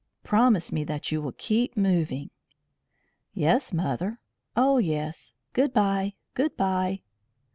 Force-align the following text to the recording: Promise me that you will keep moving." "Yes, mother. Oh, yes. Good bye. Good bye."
Promise 0.23 0.71
me 0.71 0.83
that 0.85 1.11
you 1.11 1.21
will 1.21 1.33
keep 1.33 1.77
moving." 1.77 2.31
"Yes, 3.35 3.71
mother. 3.71 4.19
Oh, 4.57 4.79
yes. 4.79 5.35
Good 5.53 5.73
bye. 5.75 6.15
Good 6.33 6.57
bye." 6.57 7.03